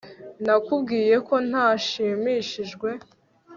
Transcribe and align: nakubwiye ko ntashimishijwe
nakubwiye 0.45 1.15
ko 1.27 1.35
ntashimishijwe 1.49 2.89